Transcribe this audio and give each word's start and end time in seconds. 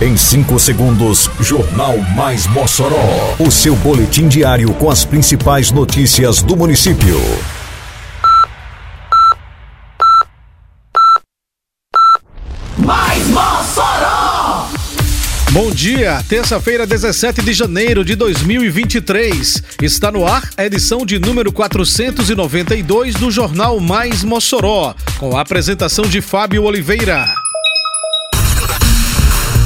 Em 0.00 0.16
5 0.16 0.58
segundos, 0.58 1.30
Jornal 1.38 1.96
Mais 2.16 2.48
Mossoró. 2.48 3.36
O 3.38 3.48
seu 3.48 3.76
boletim 3.76 4.26
diário 4.26 4.74
com 4.74 4.90
as 4.90 5.04
principais 5.04 5.70
notícias 5.70 6.42
do 6.42 6.56
município. 6.56 7.16
Mais 12.76 13.24
Mossoró! 13.28 14.68
Bom 15.52 15.70
dia, 15.70 16.20
terça-feira, 16.28 16.84
17 16.84 17.40
de 17.42 17.52
janeiro 17.52 18.04
de 18.04 18.16
2023. 18.16 19.62
Está 19.80 20.10
no 20.10 20.26
ar 20.26 20.50
a 20.56 20.66
edição 20.66 21.06
de 21.06 21.20
número 21.20 21.52
492 21.52 23.14
do 23.14 23.30
Jornal 23.30 23.78
Mais 23.78 24.24
Mossoró, 24.24 24.92
com 25.18 25.36
a 25.36 25.40
apresentação 25.40 26.04
de 26.04 26.20
Fábio 26.20 26.64
Oliveira. 26.64 27.43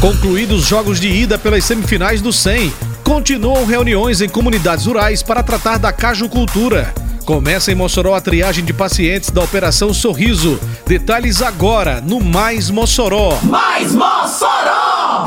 Concluídos 0.00 0.62
os 0.62 0.68
jogos 0.68 1.00
de 1.00 1.08
ida 1.08 1.36
pelas 1.36 1.64
semifinais 1.64 2.22
do 2.22 2.32
100, 2.32 2.72
continuam 3.02 3.66
reuniões 3.66 4.20
em 4.20 4.28
comunidades 4.28 4.86
rurais 4.86 5.24
para 5.24 5.42
tratar 5.42 5.76
da 5.76 5.92
cajucultura. 5.92 6.94
Começa 7.24 7.72
em 7.72 7.74
Mossoró 7.74 8.14
a 8.14 8.20
triagem 8.20 8.64
de 8.64 8.72
pacientes 8.72 9.30
da 9.30 9.42
Operação 9.42 9.92
Sorriso. 9.92 10.56
Detalhes 10.86 11.42
agora 11.42 12.00
no 12.00 12.20
Mais 12.20 12.70
Mossoró. 12.70 13.40
Mais 13.42 13.92
Mossoró! 13.92 15.26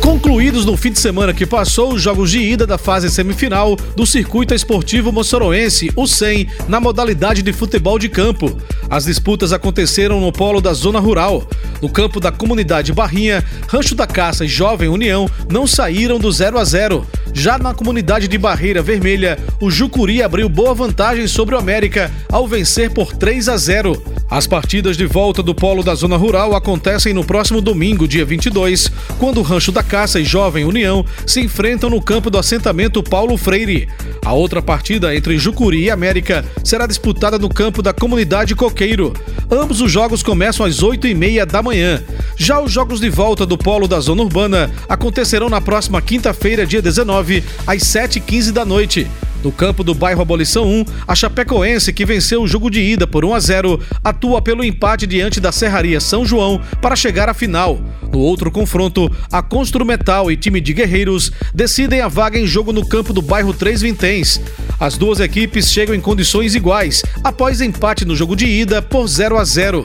Concluídos 0.00 0.64
no 0.64 0.76
fim 0.76 0.92
de 0.92 1.00
semana 1.00 1.34
que 1.34 1.44
passou 1.44 1.92
os 1.92 2.00
jogos 2.00 2.30
de 2.30 2.38
ida 2.38 2.64
da 2.64 2.78
fase 2.78 3.10
semifinal 3.10 3.74
do 3.96 4.06
Circuito 4.06 4.54
Esportivo 4.54 5.10
Moçoroense, 5.10 5.90
o 5.96 6.06
100, 6.06 6.48
na 6.68 6.78
modalidade 6.78 7.42
de 7.42 7.52
futebol 7.52 7.98
de 7.98 8.08
campo. 8.08 8.56
As 8.92 9.06
disputas 9.06 9.54
aconteceram 9.54 10.20
no 10.20 10.30
polo 10.30 10.60
da 10.60 10.74
zona 10.74 11.00
rural. 11.00 11.48
No 11.80 11.88
campo 11.88 12.20
da 12.20 12.30
comunidade 12.30 12.92
Barrinha, 12.92 13.42
Rancho 13.66 13.94
da 13.94 14.06
Caça 14.06 14.44
e 14.44 14.48
Jovem 14.48 14.86
União 14.86 15.26
não 15.50 15.66
saíram 15.66 16.18
do 16.18 16.30
0 16.30 16.58
a 16.58 16.64
0. 16.64 17.06
Já 17.32 17.56
na 17.56 17.72
comunidade 17.72 18.28
de 18.28 18.36
Barreira 18.36 18.82
Vermelha, 18.82 19.38
o 19.58 19.70
Jucuri 19.70 20.22
abriu 20.22 20.46
boa 20.46 20.74
vantagem 20.74 21.26
sobre 21.26 21.54
o 21.54 21.58
América 21.58 22.10
ao 22.30 22.46
vencer 22.46 22.90
por 22.90 23.14
3 23.14 23.48
a 23.48 23.56
0. 23.56 24.21
As 24.32 24.46
partidas 24.46 24.96
de 24.96 25.04
volta 25.04 25.42
do 25.42 25.54
polo 25.54 25.82
da 25.82 25.94
zona 25.94 26.16
rural 26.16 26.56
acontecem 26.56 27.12
no 27.12 27.22
próximo 27.22 27.60
domingo, 27.60 28.08
dia 28.08 28.24
22, 28.24 28.90
quando 29.18 29.40
o 29.40 29.42
Rancho 29.42 29.70
da 29.70 29.82
Caça 29.82 30.18
e 30.18 30.24
Jovem 30.24 30.64
União 30.64 31.04
se 31.26 31.42
enfrentam 31.42 31.90
no 31.90 32.00
campo 32.00 32.30
do 32.30 32.38
assentamento 32.38 33.02
Paulo 33.02 33.36
Freire. 33.36 33.90
A 34.24 34.32
outra 34.32 34.62
partida 34.62 35.14
entre 35.14 35.36
Jucuri 35.36 35.82
e 35.82 35.90
América 35.90 36.46
será 36.64 36.86
disputada 36.86 37.38
no 37.38 37.50
campo 37.50 37.82
da 37.82 37.92
comunidade 37.92 38.54
Coqueiro. 38.54 39.12
Ambos 39.50 39.82
os 39.82 39.92
jogos 39.92 40.22
começam 40.22 40.64
às 40.64 40.82
8 40.82 41.08
e 41.08 41.14
meia 41.14 41.44
da 41.44 41.62
manhã. 41.62 42.02
Já 42.34 42.58
os 42.58 42.72
jogos 42.72 43.00
de 43.00 43.10
volta 43.10 43.44
do 43.44 43.58
polo 43.58 43.86
da 43.86 44.00
zona 44.00 44.22
urbana 44.22 44.70
acontecerão 44.88 45.50
na 45.50 45.60
próxima 45.60 46.00
quinta-feira, 46.00 46.64
dia 46.64 46.80
19, 46.80 47.44
às 47.66 47.82
7h15 47.82 48.50
da 48.50 48.64
noite. 48.64 49.06
No 49.42 49.50
campo 49.50 49.82
do 49.82 49.92
bairro 49.94 50.22
Abolição 50.22 50.64
1, 50.64 50.84
a 51.06 51.14
Chapecoense, 51.14 51.92
que 51.92 52.04
venceu 52.04 52.42
o 52.42 52.48
jogo 52.48 52.70
de 52.70 52.80
ida 52.80 53.06
por 53.06 53.24
1 53.24 53.34
a 53.34 53.40
0, 53.40 53.80
atua 54.04 54.40
pelo 54.40 54.62
empate 54.62 55.06
diante 55.06 55.40
da 55.40 55.50
Serraria 55.50 56.00
São 56.00 56.24
João 56.24 56.60
para 56.80 56.94
chegar 56.94 57.28
à 57.28 57.34
final. 57.34 57.80
No 58.12 58.20
outro 58.20 58.50
confronto, 58.50 59.10
a 59.32 59.42
Construmetal 59.42 60.30
e 60.30 60.36
time 60.36 60.60
de 60.60 60.72
Guerreiros 60.72 61.32
decidem 61.52 62.00
a 62.00 62.08
vaga 62.08 62.38
em 62.38 62.46
jogo 62.46 62.72
no 62.72 62.86
campo 62.86 63.12
do 63.12 63.20
bairro 63.20 63.52
Três 63.52 63.82
Vinténs. 63.82 64.40
As 64.78 64.96
duas 64.96 65.18
equipes 65.18 65.70
chegam 65.70 65.94
em 65.94 66.00
condições 66.00 66.54
iguais, 66.54 67.02
após 67.24 67.60
empate 67.60 68.04
no 68.04 68.14
jogo 68.14 68.36
de 68.36 68.46
ida 68.46 68.80
por 68.80 69.08
0 69.08 69.38
a 69.38 69.44
0. 69.44 69.84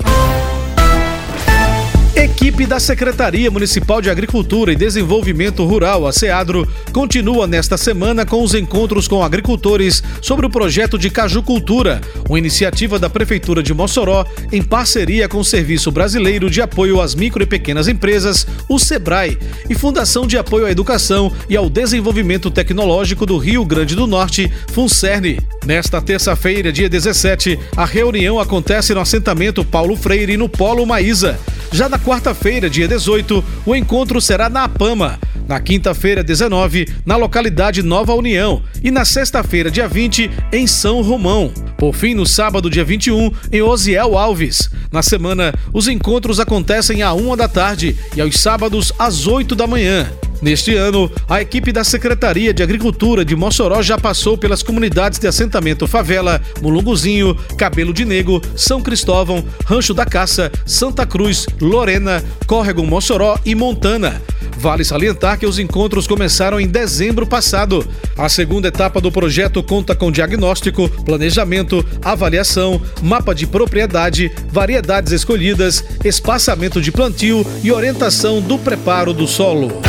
Equipe 2.17 2.65
da 2.65 2.79
Secretaria 2.79 3.51
Municipal 3.51 4.01
de 4.01 4.09
Agricultura 4.09 4.73
e 4.73 4.75
Desenvolvimento 4.75 5.63
Rural, 5.63 6.07
a 6.07 6.11
SEADRO, 6.11 6.67
continua 6.91 7.45
nesta 7.45 7.77
semana 7.77 8.25
com 8.25 8.41
os 8.41 8.55
encontros 8.55 9.07
com 9.07 9.21
agricultores 9.21 10.01
sobre 10.19 10.44
o 10.44 10.50
projeto 10.50 10.97
de 10.97 11.11
Cajucultura, 11.11 12.01
uma 12.27 12.39
iniciativa 12.39 12.97
da 12.97 13.07
Prefeitura 13.07 13.61
de 13.61 13.72
Mossoró 13.72 14.25
em 14.51 14.63
parceria 14.63 15.29
com 15.29 15.38
o 15.38 15.45
Serviço 15.45 15.91
Brasileiro 15.91 16.50
de 16.50 16.59
Apoio 16.59 17.00
às 17.00 17.13
Micro 17.13 17.44
e 17.44 17.45
Pequenas 17.45 17.88
Empresas, 17.88 18.47
o 18.67 18.79
SEBRAE, 18.79 19.38
e 19.69 19.75
Fundação 19.75 20.25
de 20.25 20.39
Apoio 20.39 20.66
à 20.66 20.72
Educação 20.72 21.31
e 21.47 21.56
ao 21.56 21.69
Desenvolvimento 21.69 22.50
Tecnológico 22.50 23.27
do 23.27 23.38
Rio 23.38 23.63
Grande 23.63 23.95
do 23.95 24.07
Norte, 24.07 24.51
FUNCERN. 24.73 25.38
Nesta 25.67 26.01
terça-feira, 26.01 26.72
dia 26.72 26.89
17, 26.89 27.59
a 27.75 27.85
reunião 27.85 28.39
acontece 28.39 28.91
no 28.91 29.01
assentamento 29.01 29.63
Paulo 29.63 29.95
Freire, 29.95 30.35
no 30.35 30.50
Polo 30.50 30.83
Maísa. 30.83 31.39
Já 31.72 31.89
na 31.89 32.00
quarta-feira, 32.00 32.69
dia 32.69 32.88
18, 32.88 33.44
o 33.66 33.75
encontro 33.75 34.22
será 34.22 34.50
na 34.50 34.63
Apama. 34.63 35.19
Na 35.47 35.59
quinta-feira, 35.59 36.23
19, 36.23 36.88
na 37.05 37.16
localidade 37.16 37.81
Nova 37.81 38.13
União. 38.13 38.61
E 38.83 38.91
na 38.91 39.05
sexta-feira, 39.05 39.72
dia 39.72 39.88
20, 39.88 40.29
em 40.51 40.67
São 40.67 41.01
Romão. 41.01 41.51
Por 41.77 41.94
fim, 41.94 42.13
no 42.13 42.25
sábado, 42.25 42.69
dia 42.69 42.83
21, 42.83 43.31
em 43.51 43.61
Osiel 43.61 44.17
Alves. 44.17 44.69
Na 44.91 45.01
semana, 45.01 45.53
os 45.73 45.88
encontros 45.88 46.39
acontecem 46.39 47.01
à 47.01 47.13
uma 47.13 47.38
da 47.38 47.47
tarde 47.47 47.95
e 48.16 48.22
aos 48.22 48.39
sábados, 48.39 48.91
às 48.97 49.27
8 49.27 49.56
da 49.56 49.67
manhã. 49.67 50.09
Neste 50.42 50.75
ano, 50.75 51.12
a 51.28 51.42
equipe 51.42 51.72
da 51.72 51.84
Secretaria 51.84 52.53
de 52.53 52.62
Agricultura 52.62 53.25
de 53.25 53.36
Mossoró 53.36 53.81
já 53.81 53.98
passou 53.98 54.38
pelas 54.38 54.62
comunidades 54.62 55.20
de 55.20 55.28
assentamento 55.28 55.88
Favela, 55.88 56.42
Mulunguzinho, 56.62 57.36
Cabelo 57.58 57.92
de 57.92 58.06
Nego, 58.06 58.42
São 58.56 58.81
Cristóvão, 58.81 59.44
Rancho 59.66 59.94
da 59.94 60.06
Caça, 60.06 60.52
Santa 60.66 61.06
Cruz, 61.06 61.48
Lorena, 61.59 62.24
Córrego 62.46 62.86
Mossoró 62.86 63.38
e 63.44 63.56
Montana. 63.56 64.22
Vale 64.58 64.84
salientar 64.84 65.38
que 65.40 65.46
os 65.46 65.59
encontros 65.59 66.08
começaram 66.08 66.59
em 66.59 66.68
dezembro 66.68 67.25
passado. 67.28 67.86
A 68.18 68.30
segunda 68.30 68.68
etapa 68.68 69.00
do 69.00 69.12
projeto 69.12 69.62
conta 69.64 69.96
com 69.96 70.12
diagnóstico, 70.12 70.90
planejamento, 71.04 71.86
avaliação, 72.04 72.81
mapa 73.02 73.34
de 73.36 73.46
propriedade, 73.46 74.31
variedades 74.52 75.12
escolhidas, 75.12 75.84
espaçamento 76.04 76.81
de 76.81 76.92
plantio 76.92 77.46
e 77.64 77.72
orientação 77.72 78.42
do 78.42 78.58
preparo 78.58 79.14
do 79.14 79.28
solo. 79.28 79.81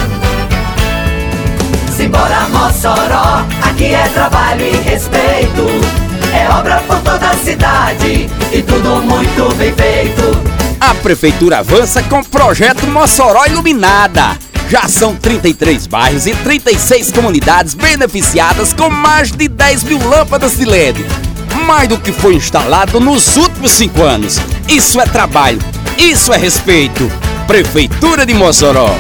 Mossoró, 2.69 3.47
aqui 3.63 3.87
é 3.87 4.09
trabalho 4.11 4.63
e 4.63 4.77
respeito. 4.77 5.67
É 6.35 6.51
obra 6.51 6.77
por 6.87 6.99
toda 6.99 7.31
a 7.31 7.35
cidade 7.35 8.29
e 8.53 8.63
tudo 8.63 9.01
muito 9.01 9.55
bem 9.55 9.75
feito. 9.75 10.23
A 10.79 10.95
prefeitura 10.97 11.61
avança 11.61 12.03
com 12.03 12.21
o 12.21 12.25
projeto 12.25 12.87
Mossoró 12.87 13.47
Iluminada. 13.47 14.37
Já 14.69 14.87
são 14.87 15.17
33 15.17 15.87
bairros 15.87 16.27
e 16.27 16.35
36 16.35 17.11
comunidades 17.11 17.73
beneficiadas 17.73 18.75
com 18.75 18.91
mais 18.91 19.33
de 19.33 19.49
10 19.49 19.85
mil 19.85 20.07
lâmpadas 20.07 20.59
de 20.59 20.67
LED. 20.67 21.03
Mais 21.67 21.89
do 21.89 21.99
que 21.99 22.13
foi 22.13 22.35
instalado 22.35 23.01
nos 23.01 23.39
últimos 23.39 23.73
cinco 23.73 24.03
anos. 24.03 24.39
Isso 24.69 25.01
é 25.01 25.07
trabalho, 25.07 25.59
isso 25.97 26.35
é 26.35 26.37
respeito. 26.37 27.11
Prefeitura 27.47 28.27
de 28.27 28.35
Mossoró. 28.35 28.95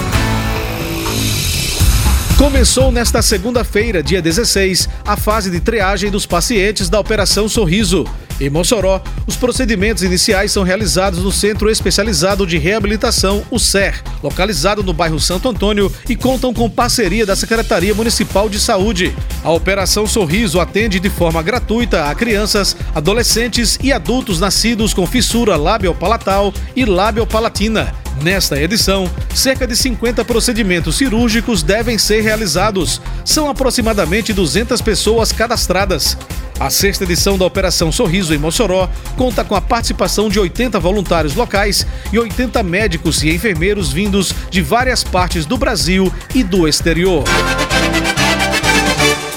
Começou 2.48 2.90
nesta 2.90 3.20
segunda-feira, 3.20 4.02
dia 4.02 4.22
16, 4.22 4.88
a 5.04 5.18
fase 5.18 5.50
de 5.50 5.60
triagem 5.60 6.10
dos 6.10 6.24
pacientes 6.24 6.88
da 6.88 6.98
Operação 6.98 7.46
Sorriso. 7.46 8.06
Em 8.40 8.48
Mossoró, 8.48 9.02
os 9.26 9.36
procedimentos 9.36 10.02
iniciais 10.02 10.50
são 10.50 10.62
realizados 10.62 11.22
no 11.22 11.30
Centro 11.30 11.68
Especializado 11.68 12.46
de 12.46 12.56
Reabilitação, 12.56 13.44
o 13.50 13.58
SER, 13.58 14.02
localizado 14.22 14.82
no 14.82 14.94
bairro 14.94 15.20
Santo 15.20 15.46
Antônio 15.46 15.92
e 16.08 16.16
contam 16.16 16.54
com 16.54 16.70
parceria 16.70 17.26
da 17.26 17.36
Secretaria 17.36 17.94
Municipal 17.94 18.48
de 18.48 18.58
Saúde. 18.58 19.14
A 19.44 19.50
Operação 19.50 20.06
Sorriso 20.06 20.58
atende 20.58 20.98
de 20.98 21.10
forma 21.10 21.42
gratuita 21.42 22.06
a 22.06 22.14
crianças, 22.14 22.74
adolescentes 22.94 23.78
e 23.82 23.92
adultos 23.92 24.40
nascidos 24.40 24.94
com 24.94 25.06
fissura 25.06 25.54
labiopalatal 25.54 26.54
e 26.74 26.86
labiopalatina. 26.86 27.94
Nesta 28.22 28.60
edição, 28.60 29.08
cerca 29.34 29.66
de 29.66 29.76
50 29.76 30.24
procedimentos 30.24 30.96
cirúrgicos 30.96 31.62
devem 31.62 31.96
ser 31.98 32.20
realizados. 32.20 33.00
São 33.24 33.48
aproximadamente 33.48 34.32
200 34.32 34.80
pessoas 34.82 35.30
cadastradas. 35.30 36.16
A 36.58 36.70
sexta 36.70 37.04
edição 37.04 37.38
da 37.38 37.44
Operação 37.44 37.92
Sorriso 37.92 38.34
em 38.34 38.38
Mossoró 38.38 38.90
conta 39.16 39.44
com 39.44 39.54
a 39.54 39.60
participação 39.60 40.28
de 40.28 40.40
80 40.40 40.80
voluntários 40.80 41.36
locais 41.36 41.86
e 42.12 42.18
80 42.18 42.60
médicos 42.64 43.22
e 43.22 43.30
enfermeiros 43.30 43.92
vindos 43.92 44.34
de 44.50 44.60
várias 44.60 45.04
partes 45.04 45.46
do 45.46 45.56
Brasil 45.56 46.12
e 46.34 46.42
do 46.42 46.66
exterior. 46.66 47.22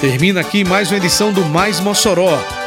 Termina 0.00 0.40
aqui 0.40 0.64
mais 0.64 0.90
uma 0.90 0.96
edição 0.96 1.32
do 1.32 1.44
Mais 1.44 1.78
Mossoró, 1.78 2.42